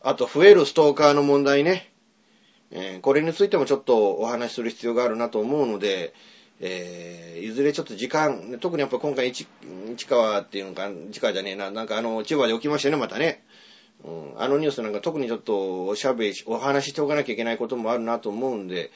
[0.03, 1.91] あと増えるストーカーの問題ね、
[2.71, 6.13] えーこれについてもちょっとお話しする必要があるなと思うので、
[6.61, 9.47] えーいずれちょっと時間、特にやっぱ今回市、
[9.97, 13.45] 市川っていうのか、市川じゃねえな、なんかあの、千葉で起きましたよね、またね。
[14.05, 18.91] うん、あのニュースなんか特にちょっとおしゃべり、お話ししておかなきゃいけないこともあるなと思うんで、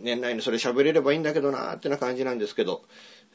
[0.00, 2.82] 年内にそれ喋れればいいんだけどなーってな感じなんですけど、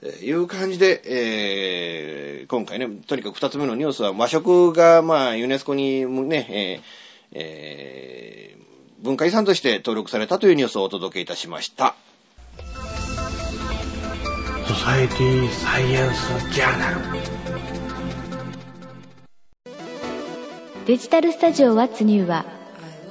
[0.01, 6.81] えーいう感じで、えー今回ね、とにかく二つ目のニュースは和食が、まあ、ユネスコにね、
[7.33, 8.63] えーえー
[9.01, 11.93] 文化遺産として登録されたというニュースをお届けいたしました。
[14.65, 16.95] ソサエティサイエンスジャーナル。
[20.85, 22.45] デジタルスタジオ What's New は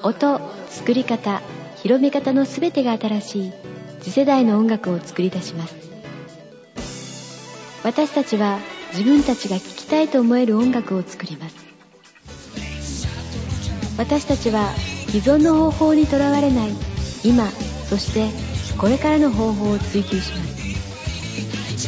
[0.02, 1.42] 音、作り方、
[1.76, 3.53] 広め方のすべてが新しい
[4.00, 5.74] 次世代の音楽を作り出します。
[7.84, 8.59] 私たちは
[8.92, 11.57] 自分たちが聴きたいと思える音楽を作ります。
[13.98, 14.72] 私たちは
[15.09, 16.70] 既存の方法にとらわれない
[17.24, 17.46] 今
[17.90, 18.30] そして
[18.78, 20.61] これからの方法を追求します。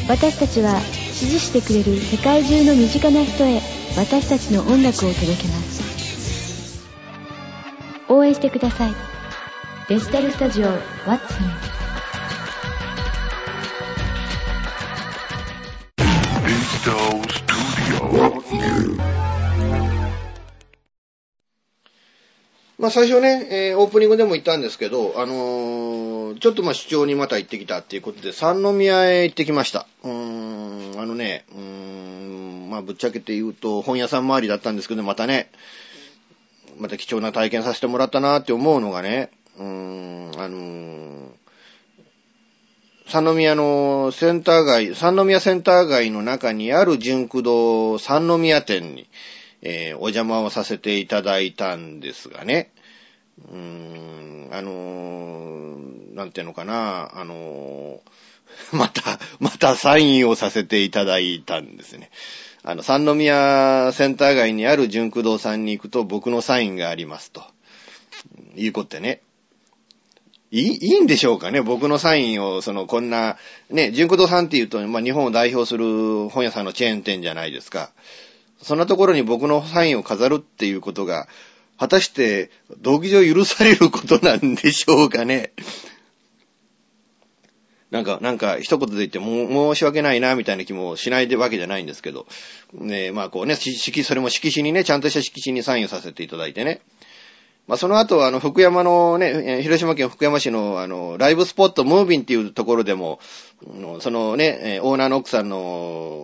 [0.09, 3.61] 私たちは支持してくれる世界中の身近な人へ
[3.97, 5.83] 私たちの音楽を届けます。
[8.09, 8.93] 応援してください。
[9.89, 10.67] デジタルスタジオ
[11.07, 11.74] What's
[22.85, 29.87] まあ最初ね、えーオープニングでも言ったんですけど、あのーちょっとまあ出張にまた行ってきたっていうことで、三宮へ行ってきました。
[30.03, 35.51] うーん、あのね、うーん、まあぶっちゃけて言うと、本屋さん周りだったんですけど、またね、
[36.79, 41.29] また貴重な体験させてもらったなって思うのがね、うーん、あのー
[43.07, 49.09] 三宮のセンター街、三宮センター街の中にある純駆堂三宮店に、
[49.63, 52.71] えーお邪魔をさせていただいたんですがね、
[53.39, 58.15] うーん、あのーなんていうのかな、あのー
[58.77, 62.11] また、またサインをさせていただいたんですね。
[62.63, 67.43] あの、三宮センター街にある純駆堂さんに行くと僕のサインがありますと。
[68.57, 69.21] いうことでね。
[70.51, 73.37] いい、いいんでしょうかね僕のサインを、その、こんな、
[73.71, 77.91] ね、純駆堂さんっていうと、まあ、日本を代表する本屋さんのチェーン店じゃないですか。
[78.63, 81.29] そんなところに僕のサインを飾るっていうことが、
[81.79, 85.53] 果たして、道義上許されることなんでしょうかね。
[87.91, 92.27] なんか、なんか、一言で言っても、申し訳ないな、みたいな気もしないわけじゃないんですけど。
[92.73, 96.81] ね、まあこうね、し色、それも色紙にね、ちゃんとした色紙にサインさせていただいてね。
[97.69, 103.21] まあその後、あの、福山のね、広島県福山市の、あの、ライブスポットムービンっていうところでも、
[104.01, 105.59] そのね、オーナーの奥さんの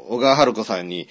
[0.08, 1.06] 小川春子さんに、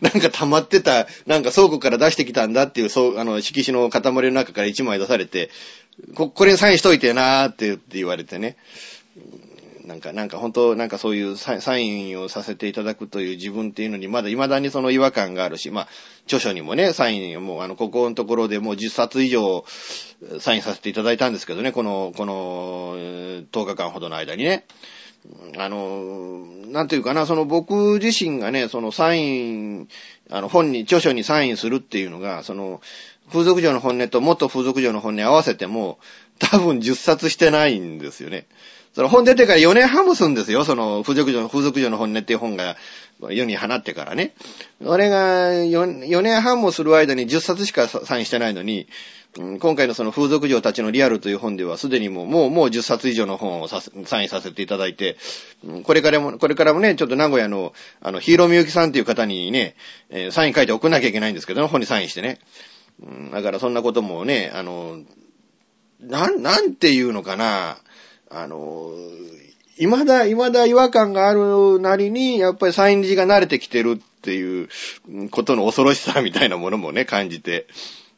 [0.00, 5.50] なんか溜まってた、なんか倉庫から出してきたんだっていう、そう、あの、色紙の塊の中から一枚出されて、
[6.14, 8.56] こ、これにサインしといてなーって言って言われてね。
[9.84, 15.88] なんか、なんか本当、なんかそういうサインをさせていただくという自分っていうのに、まだ未だにその違和感があるし、まあ、
[16.24, 19.64] 著書にもね、サインもう、あの、ここのところでもう10冊以上、
[20.40, 24.64] サインさせていただいたんですけどね、この、この、10日間ほどの間にね。
[25.58, 29.88] あの、なんていうかな、その僕自身がね、そのサイン、
[30.28, 32.80] あの本に、著書にサインするっていうのが、その、
[33.30, 36.00] 風俗嬢の本音と元風俗嬢の本音合わせても、
[36.40, 38.48] 多分10冊してないんですよね。
[38.92, 42.76] その本出てから4年半もすんですよ、その風俗嬢、風俗嬢の本音っていう本が
[43.32, 44.34] 世に放ってからね。
[44.84, 48.88] 俺が 4, 4年半もする間に10冊しかサインしてないのに、
[49.36, 55.16] 今回のその風俗嬢たちのリアルという本ではすでにもう、もう、もう10冊以上の本をサインさせていただいて、
[55.82, 59.74] これからも、これからもね、ちょっと名古屋の、あの、ヒーローみゆきさんっていう方にね、
[60.30, 62.38] サイン書いて送んなきゃいけないんですけど、本にサインしてね。
[63.32, 65.00] だからそんなこともね、あの、
[66.00, 67.78] なん、なんていうのかな、
[68.30, 68.92] あの、
[69.76, 74.68] 未だ、未だ違和感があるなりに、やっぱりサイン字が慣れてきてるっていう
[75.30, 77.66] ことの恐ろしさみたいなものもね、感じて。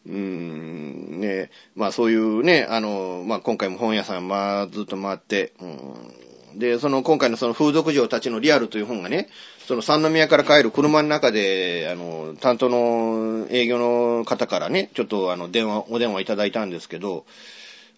[0.06, 9.28] うーん、ね、まあそういうね、あの、まあ今回も本屋さん、まあずっと回って、うん、で、その今回のその風俗嬢たちのリアルという本がね、
[9.66, 17.26] その三宮から帰る車の中で、あの、担当の営業の方からね、ちょっとあの、電話、お電話いただいたんですけど、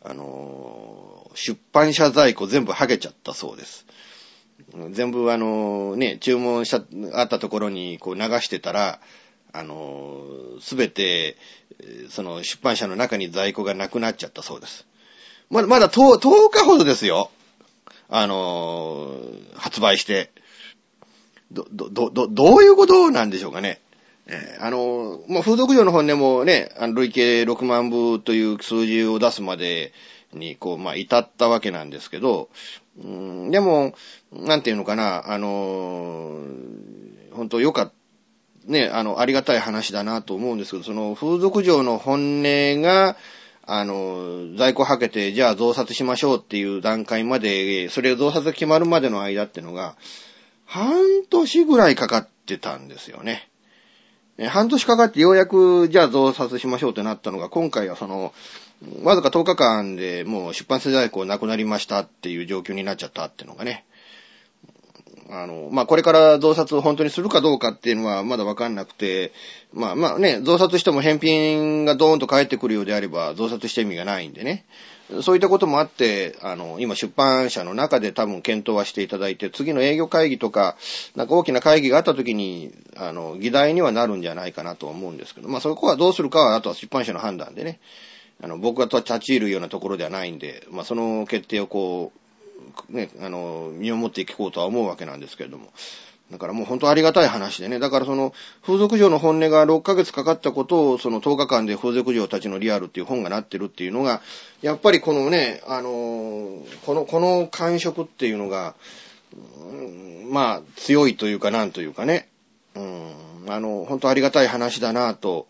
[0.03, 3.87] あの、出版社在庫全部剥げちゃったそうです。
[4.91, 6.83] 全部あの、ね、注文した、
[7.19, 9.01] あったところにこう流してたら、
[9.53, 10.27] あの、
[10.61, 11.37] すべて、
[12.11, 14.87] その出版社の中に在庫がなくなっちゃったそうです。
[15.49, 17.31] まだ、まだ 10, 10日ほどですよ。
[18.09, 19.17] あの、
[19.55, 20.33] 発売して。
[21.53, 23.81] ど、ど、ど、ど、ういうことなんでしょうかね。
[24.27, 29.93] えーあの、まあ、風俗嬢の本でもね、あの累計6万部という数字を出すまで
[30.33, 32.49] に、こう、まあ、至ったわけなんですけど、
[33.03, 33.95] うん、でも、
[34.33, 36.39] なんていうのかな、あの、
[37.33, 37.93] 本当よかった。
[38.69, 43.17] ね、あの、ありがたい話だなと思うんですけど、その風俗嬢の本音が、
[43.63, 49.97] あの、在庫はけて、じゃあ増刷しましょうっていう段階まで、それを増刷決まるまでの間ってのが、
[50.67, 53.49] 半年ぐらいかかってたんですよね。
[54.49, 58.33] 半年かかってようやく、じゃあ増刷しましょうってなったのが、今回はその、
[59.03, 63.85] わずか10日間でもう出版世在庫なくなりましたっていう状況になっちゃったっていうのがね。
[65.31, 69.33] あの、まあ、これから増刷を本当にするかどうかっていうのはまだわかんなくて、
[69.73, 74.65] まあまあね、増刷しても返品がドーンと返ってくるようであれば増刷して意味がないんでね。
[75.23, 80.77] そういったこともあって、あの、今出版社の中で多分検討はしていただいて、次の営業会議とか、
[81.17, 87.81] なんか大きな会議があった時に、あの、議題にはなるんじゃないかなと思うんですけど、まあそこはどうするかは、あとは出版社の判断でね、
[88.43, 95.73] あの、僕が立ち入るようなところではないんで、まあその決定をこう、ね、あの、身をもっていこうとは思うわけなんですけれども。
[96.31, 97.79] だからもう本当ありがたい話でね。
[97.79, 104.21] だからその、風俗嬢の本音が6ヶ月かかったことを、その10日間で風俗嬢たちのリアルっていう本がなってるっていうのが、
[104.61, 105.91] やっぱりこのね、あの
[106.85, 108.75] この、この感触っていうのが、
[109.71, 112.29] うんまあ、強いというかなんというかね、
[112.75, 113.13] うん、
[113.49, 115.47] あの、本当ありがたい話だなと、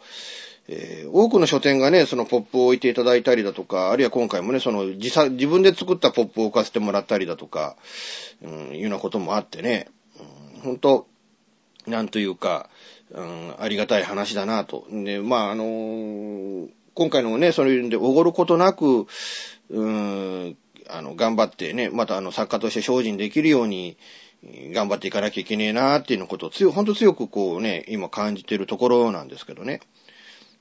[0.69, 7.77] えー、多くの書店がね、そのポップを置いていただいたりだとか、あるいは今回もね、その自作、自分で作ったポップを置かせてもらったりだとか、
[8.43, 9.89] うん、いうようなこともあってね、
[10.55, 11.07] うん、本当
[11.87, 12.69] なんというか、
[13.11, 14.87] うん、ありがたい話だなと。
[14.91, 19.07] で、まあ、あのー、今回のね、そういうんで、おごることなく、
[19.71, 20.57] うん、
[20.91, 23.97] あの、頑張ってね、またあの、作家として精進できるように、
[24.73, 29.81] 頑張っていかなきゃいけねえなっていうのことを強、ほんと強くこうね、今感じてるところなんですけどね。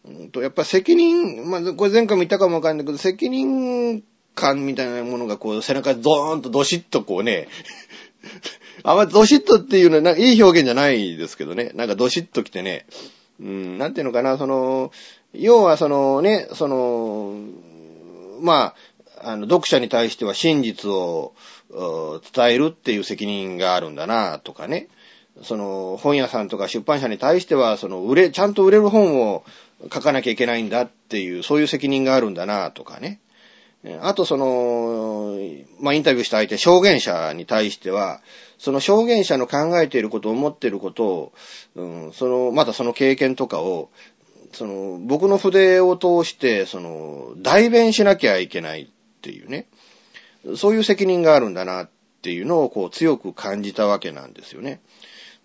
[0.07, 4.03] うんと、やっぱ責任、まあ、これ前回も言ったかもわかんないけど、責任
[4.35, 7.47] 感みたいなものがこう、背中にドーンとドシッとこうね、
[8.83, 11.71] あんまドシッとっていうのはいい表現じゃないですけどね。
[11.75, 12.85] なんかドシッと来てね。
[13.39, 14.91] うん、なんていうのかな、その、
[15.33, 17.35] 要はそのね、その、
[18.41, 18.75] ま
[19.21, 21.33] あ、あの、読者に対しては真実を
[22.33, 24.87] 伝えるっていう責任があるんだな、とかね。
[25.43, 29.43] その、本屋さんとか出版社に対しては、その、売れ、ちゃんと売れる本を
[29.83, 33.19] 書かなきゃいけないんだっていう、そういう責任があるんだな、とかね。
[34.01, 35.37] あと、その、
[35.79, 38.21] まあ、インタビューした相手、証言者に対しては、
[38.57, 41.33] その証言者の考えていること、思っていることを、
[41.75, 43.89] うん、その、またその経験とかを、
[44.51, 48.87] その、僕の筆を通して、その、代弁しなきゃいけないっ
[49.21, 49.67] ていうね。
[50.55, 51.89] そういう責任があるんだなっ
[52.21, 54.81] ていうのを、こう、強く感じたわけなんですよね。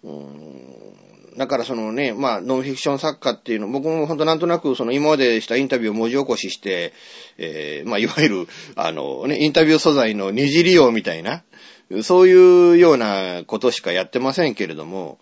[0.02, 6.92] うんだからそのね、まあ、ノンフィクション作家っていうの、僕も本当なんとなくその今までしたインタビューを文字起こしして、
[7.38, 11.42] えー、まあ、いわゆる、あのね、インタビュー素材の二次利用みたいな、
[12.02, 15.18] そういうようなことしかやってませんけれども、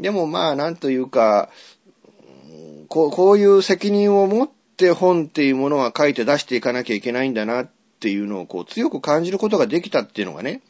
[0.00, 1.50] でもまあ、なんというか、
[2.88, 7.70] こうこういう責任を持って本っていうものは書いて出していかなきゃいけないんだなっ
[8.00, 10.62] ていうのをこう強く感じることができたっていうのがね、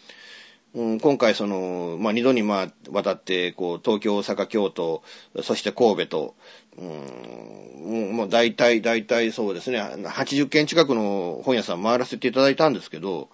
[0.76, 5.02] うん、今回その、まあ、二度にま、渡って、こう、東京、大阪、京都、
[5.42, 6.34] そして神戸と、
[6.76, 13.30] うん、もう大体、大体そうですね、80件近くの本屋さん回らせていただいたんですけど、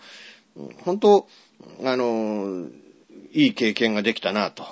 [0.85, 1.27] 本当、
[1.83, 2.69] あの、
[3.33, 4.65] いい経験ができたなと。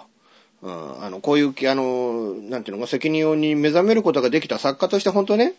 [0.63, 5.55] うん、あの、こういう、あの、なんていうのか、責任に目覚めることができた作家として本当ね、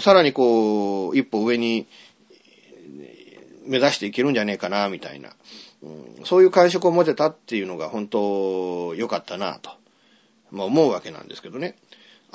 [0.00, 1.88] さらにこう、一歩上に
[3.66, 5.30] 目指していけるんじゃねえかな、みたいな。
[6.24, 9.70] そういう感触を持てたっていうのが本当良かったなと、
[10.50, 11.76] まあ、思うわけなんですけどね。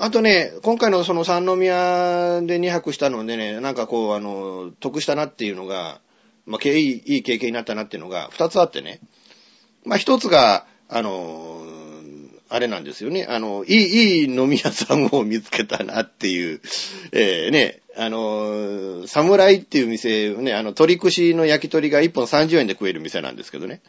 [0.02, 6.00] あとね、今回のその三宮で2泊したのでね、なんかこう、あの、得したなっていうのが、
[6.46, 9.02] まあ、いい、いい経験になったなっていうのが2つあってね。
[9.84, 11.59] まあ、1つが、あの、
[12.50, 13.26] あれなんですよね。
[13.30, 16.62] あの、いい、いい飲み屋さんを見つけたなっていう、
[17.12, 23.82] えー、ね、あの、侍っていう店、ね、あの、鳥串の焼き鳥が1本30円で食える店なんですけどね。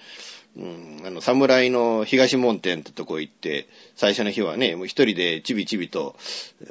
[0.57, 6.17] うん、あの、侍の東門店ってとこ行って、最初の日はね、もう一人でちびちびと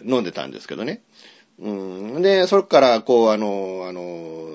[0.05, 1.01] 飲んでたんですけどね。
[1.59, 1.71] う
[2.19, 4.47] ん、で、そっから、こう、あの、あの、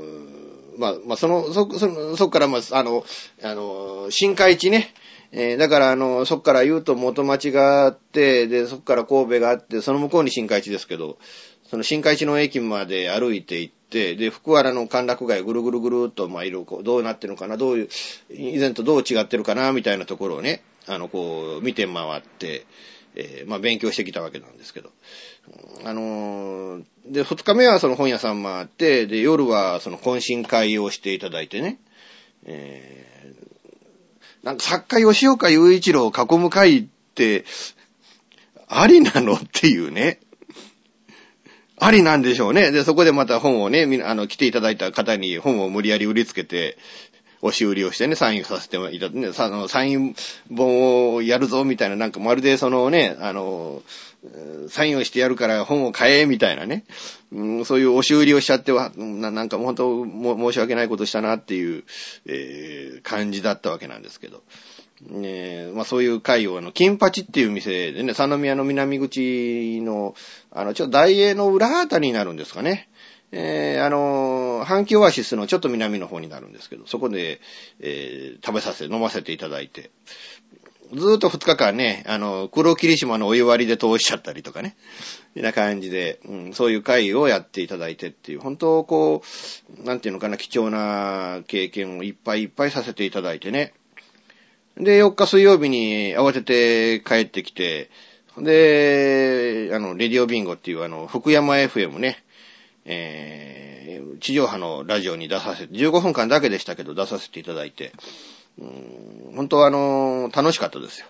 [0.79, 3.05] まあ、まあ、その、そ、そ、そっから、まあ、あの、
[3.43, 4.93] あの、新海地ね、
[5.37, 11.19] えー、だから、あの、そっから言うと元町があって、で、そっから神戸があって、その向こうに新海地ですけど、
[11.69, 17.89] その新海地の駅まで歩いて行って、で、福原の歓楽街ぐるぐるぐるっと、まあ、いろいろどうなってるのかな、どういう、
[18.31, 22.65] 以前とどう違ってるかな、みたいなところをね、あの、こう、見て回って、
[23.17, 24.93] えー、まあ、勉強してきたわけなんですけど。
[25.85, 31.81] あのー、で、二日目はその本屋さん回って、で、夜はその懇親会をしていただいてね、
[32.45, 33.05] え、
[34.45, 37.47] なんか作家吉岡雄一郎を囲む会って、
[38.69, 39.35] ありなの？
[39.35, 40.21] っていうね。
[41.79, 42.71] ありなんでしょうね。
[42.71, 46.77] で、そこでまた本をね、あの、来ていただいた方に本を無理やり売りつけて、
[47.45, 50.17] 押し売りをしてね、サインさせていただいてね、あの、サイン
[50.51, 53.83] 本をやるぞ、みたいな、なんかまるでそのね、あの、
[54.71, 56.85] サインをしてやるから本を買え、みたいなね、
[57.33, 61.85] うん、そういう押し売りをしちゃっては、なんか本当申し訳ないことしたなっていう、
[62.25, 64.43] えー、感じだったわけなんですけど。
[65.03, 70.15] ねえまあそういう会を、あの、金八っていう店でね、三宮の南口の、
[70.51, 72.89] あの、ちょっと大英の裏あたりになるんですかね。
[73.37, 77.41] えー、あの、阪急オアシスのちょっと南の方になるんですけど、そこで、
[77.81, 79.91] えー、食べさせ、飲ませていただいて、
[80.93, 84.77] ずーっと2日間ね、あの、黒霧島のお湯割りで通しちゃったりとかね、
[85.35, 89.23] みな感じで、うん、そういう会をやっていただいてっていう、本当こ
[89.81, 93.75] う、なんていうのかな、貴重な経験をいっぱいいっぱいさせていただいてね、
[94.77, 97.91] で、4日水曜日に慌てて帰ってきて、
[98.39, 102.23] で、あの、レディオビンゴっていうあの、福山 FM ね、
[102.85, 107.93] えー、地上波のラジオに出させて、15分間だけでしたけど出させていただいて、
[108.59, 111.07] うん、本当はあの、楽しかったですよ。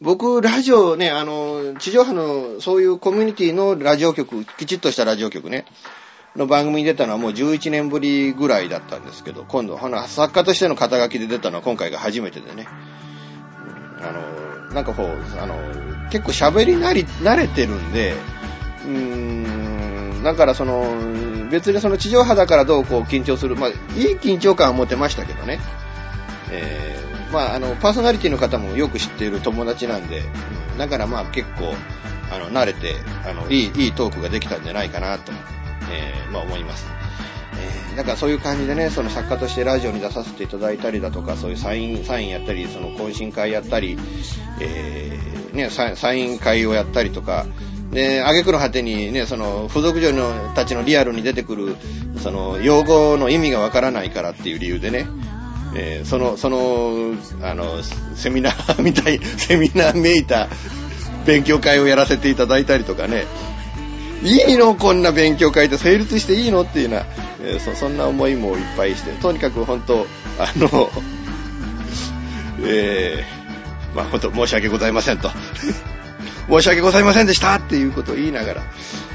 [0.00, 5.66] 僕、ラジオね、あの、地上波のそういうコミュニティのラジオ局、きちっとしたラジオ局ね、
[6.36, 12.66] の番組に出たのはもう11年ぶりぐらいだったんですけど、今度、作家としての肩書きで出たのは今回が初めてでね。
[14.00, 15.54] あの、なんかこう、あの、
[16.10, 18.14] 結構喋りなり、慣れてるんで、
[18.84, 19.69] うーん、
[20.22, 20.84] だからその、
[21.50, 25.60] 別にその地上波だからどうこう緊張する、まあ、いい緊張感は持てましたけどね。
[26.50, 30.22] えー、まあ、あの、パーソナリティの方もよく知っている友達なんで、
[30.78, 31.74] だからまあ結構、
[32.32, 32.94] あの、慣れて、
[33.28, 35.32] あの、いい、いいトークができたんじゃないかなと、
[35.92, 36.86] えー、まあ思います。
[37.90, 43.98] えー、だからそういう感じでね、その作家としてラジオに出させていただいたりだとか、そういうサイン、サインやったり、その懇親会やったり、
[44.60, 47.46] えー、ね、サイン会をやったりとか、
[47.90, 51.76] で、挙句の果てにね、その、付属嬢のたちのリアルに出てくる、
[52.22, 55.06] その、用語の意味がわからないからっていう理由でね、
[55.74, 57.82] えー、その、その、あの、
[58.14, 60.48] セミナー みたい、セミナーめいた
[61.26, 63.26] 勉強会をやらせていただいたりとかね、
[64.22, 67.06] いいのこんな勉強会で成立していいのっていうような、
[67.42, 70.06] えー、そそんな思いもいっぱいして、とにかく本当、
[70.38, 70.90] あの、
[72.62, 75.30] えー、まあ本当申し訳ございませんと。
[76.48, 78.62] 申し訳ございませんでしたっていうことを言いながら、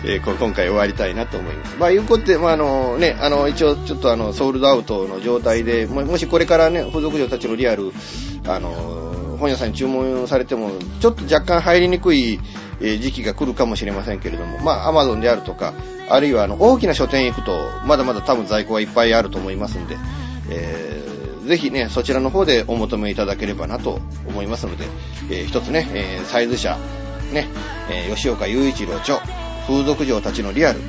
[0.04, 1.78] えー、今回終わりたいなと思います。
[1.78, 7.92] まあ、いうことで、まあ、あのね、あの、一応ちょっとあの、ソールドアウトの状態で、もしこれからね、付属嬢たちのリアル、
[8.48, 12.40] あの、本屋さんに注文されても、ちょっと若干入りにくい、
[12.82, 15.74] え時期が来るかもしれませんけれども、まあ、アマゾンであるとか、
[16.10, 19.98] あるいはあの、大きな書店行くと、まだまだ多分在庫はいっぱいあると思いますんで、
[20.50, 24.86] えー、ぜひね、そちらの方でお求めいただければなと思いますので、
[25.30, 26.78] えー、一つね、えー、サイズ社、
[27.32, 27.48] ね、
[27.90, 29.20] えー、吉岡雄一郎著、
[29.68, 30.80] 風俗嬢たちのリアル、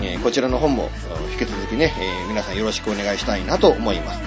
[0.00, 0.90] えー、こちらの本も
[1.32, 4.20] 引き続きね、えー、皆さんよろしくお願いしたいなと思います。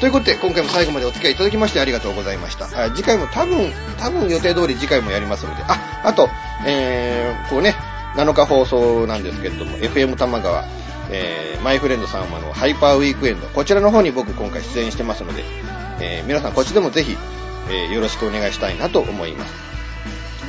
[0.00, 2.66] ということで、今回も最後までお付き合いいただきましてありがとうございました。
[2.66, 6.28] あ次回も多分、多分予定通り次回もやりますので、あ、あと、
[6.66, 7.74] えー、こうね、
[8.14, 10.64] 7日放送なんですけれども、FM 玉川、
[11.10, 15.44] えー、マイフレンドさんはのハイパーウィークエンド、こちらの方に僕今回出演してますので、
[16.00, 17.16] えー、皆さんこっちでもぜひ、
[17.70, 19.75] えー、よろしくお願いしたいなと思います。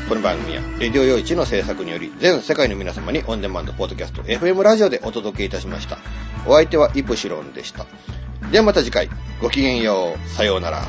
[0.08, 5.98] この番組は、レディオ用一の制作により、全世界の皆様にオンデマンドポッドキャスト、FM ラジオでお届けいたしました。
[6.46, 7.86] お相手はイプシロンでした。
[8.50, 9.10] ではまた次回、
[9.42, 10.84] ごきげんよう、さようなら。